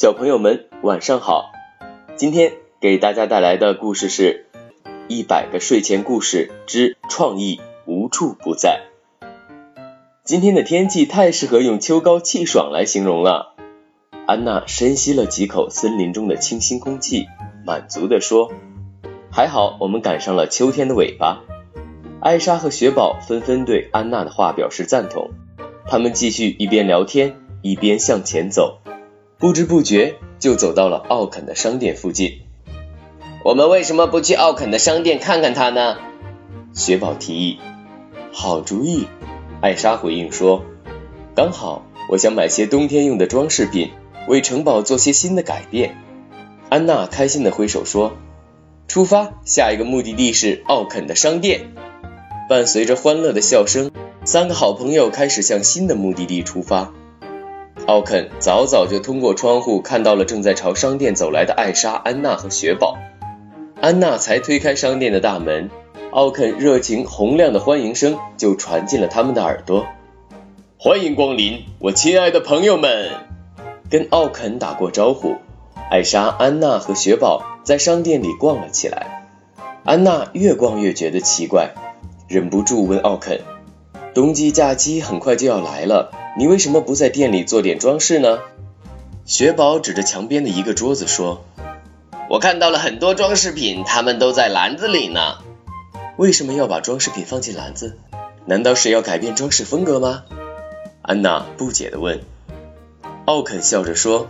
[0.00, 1.52] 小朋友们晚上好，
[2.16, 4.46] 今天给大家带来的故事是
[5.08, 8.80] 《一百个睡前故事之创意无处不在》。
[10.24, 13.54] 今天的天气太适合用秋高气爽来形容了。
[14.24, 17.26] 安娜深吸了几口森林中的清新空气，
[17.66, 18.50] 满足地说
[19.30, 21.42] ：“还好我们赶上了秋天的尾巴。”
[22.22, 25.28] 艾莎和雪宝纷纷对安娜的话表示赞同，
[25.84, 28.79] 他们继续一边聊天一边向前走。
[29.40, 32.42] 不知不觉就走到了奥肯的商店附近。
[33.42, 35.96] 我们为什么不去奥肯的商店看看他呢？
[36.74, 37.58] 雪宝提议。
[38.34, 39.06] 好主意，
[39.62, 40.66] 艾莎回应说。
[41.34, 43.92] 刚好我想买些冬天用的装饰品，
[44.28, 45.96] 为城堡做些新的改变。
[46.68, 48.12] 安娜开心的挥手说。
[48.88, 51.72] 出发，下一个目的地是奥肯的商店。
[52.46, 53.90] 伴随着欢乐的笑声，
[54.22, 56.92] 三个好朋友开始向新的目的地出发。
[57.90, 62.96] 奥肯早早就通过窗户看到了正在朝商店走来的艾莎、安娜和雪宝。
[63.80, 65.68] 安娜才推开商店的大门，
[66.12, 69.86] 奥肯热情洪亮的欢迎声就传进了他们的耳朵。
[70.78, 73.10] 欢迎光临，我亲爱的朋友们！
[73.90, 75.34] 跟奥肯打过招呼，
[75.90, 79.26] 艾莎、安娜和雪宝在商店里逛了起来。
[79.82, 81.70] 安娜越逛越觉得奇怪，
[82.28, 83.40] 忍不住问奥肯
[84.14, 88.38] ：“冬季假期很快就要来了。”你为什么不在店里做点装饰呢？
[89.26, 91.44] 雪宝指着墙边的一个桌子说
[92.30, 95.38] ：“我看到了很多装饰品，它们都在篮子里呢。”
[96.16, 97.98] 为什么要把装饰品放进篮子？
[98.46, 100.22] 难道是要改变装饰风格吗？
[101.02, 102.20] 安娜不解地问。
[103.24, 104.28] 奥肯笑着说：“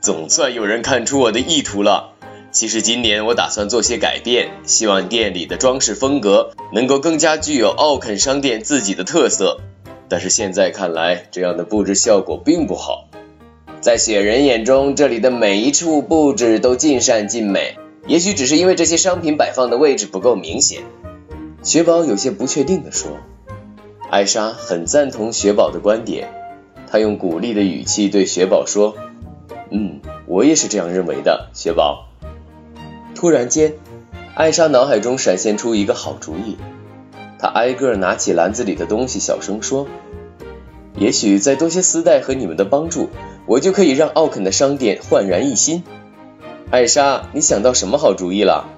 [0.00, 2.11] 总算有人看出我的意图了。
[2.52, 9.58] 其实今年我打算做些改变，希望店里的装饰风格能够更加具有奥肯商店自己的特色。”
[10.08, 13.08] 但是现在看来，这样的布置效果并不好。
[13.80, 17.78] 在雪人眼中，这里的每一处布置都尽善尽美。
[18.06, 20.82] 也许只是因为这些商品摆放的位置不够明显。
[21.62, 23.12] 雪宝有些不确定地说。
[24.10, 26.28] 艾莎很赞同雪宝的观点，
[26.90, 28.94] 她用鼓励的语气对雪宝说
[29.72, 32.08] ：“嗯，我也是这样认为的，雪宝。”
[33.22, 33.74] 突然间，
[34.34, 36.56] 艾莎脑海中闪现出一个好主意。
[37.38, 39.86] 她挨个拿起篮子里的东西，小声说
[40.98, 43.10] ：“也许再多些丝带和你们的帮助，
[43.46, 45.84] 我就可以让奥肯的商店焕然一新。”
[46.72, 48.68] 艾莎，你想到什么好主意了？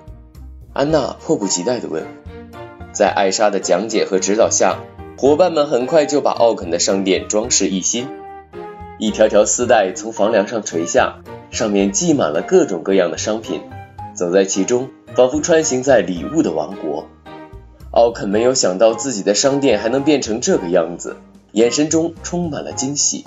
[0.75, 2.05] 安娜迫不及待地问。
[2.93, 4.76] 在艾莎的讲解和指导下，
[5.16, 8.09] 伙伴们很快就把奥肯的商店装饰一新。
[8.99, 13.62] 一条条丝带从房梁上垂下，上面系满了各种各样的商品，
[14.14, 17.08] 走在其中，仿佛穿行在礼物的王国。
[17.91, 21.16] 奥肯没有想到自己的商店还能变成这个样子，
[21.52, 23.25] 眼神中充满了惊喜。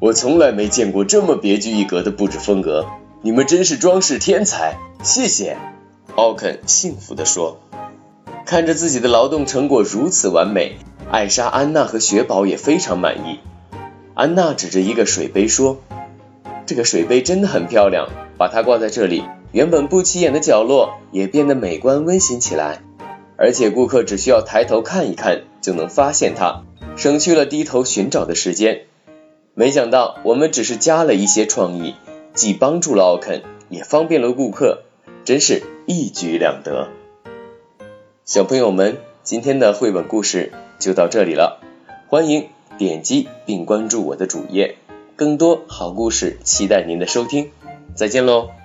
[0.00, 2.86] 我从来没见过这么别具一格的布置风格，
[3.22, 5.56] 你们真是装饰天才，谢谢！
[6.14, 7.60] 奥肯幸福地说。
[8.46, 10.78] 看着自己的劳动成果如此完美，
[11.10, 13.40] 艾莎、安娜和雪宝也非常满意。
[14.14, 15.80] 安娜指着一个水杯说
[16.64, 19.22] ：“这个水杯真的很漂亮，把它挂在这里，
[19.52, 22.82] 原本不起眼的角落也变得美观温馨起来。”
[23.40, 26.64] 而且顾客只需要抬头看一看就能发现它，
[26.96, 28.86] 省去了低头寻找的时间。
[29.54, 31.94] 没想到我们只是加了一些创意，
[32.34, 34.82] 既帮助了奥肯，也方便了顾客，
[35.24, 36.88] 真是一举两得。
[38.24, 41.60] 小朋友们，今天的绘本故事就到这里了，
[42.08, 44.78] 欢迎点击并关注我的主页，
[45.14, 47.52] 更多好故事期待您的收听。
[47.94, 48.57] 再见喽。